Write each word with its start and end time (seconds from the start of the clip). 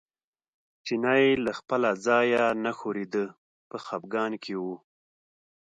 چینی 0.85 1.23
له 1.45 1.51
خپل 1.59 1.81
ځایه 2.05 2.43
نه 2.63 2.71
ښورېده 2.77 3.25
په 3.69 3.77
خپګان 3.85 4.31
کې 4.43 4.53
و. 4.61 4.63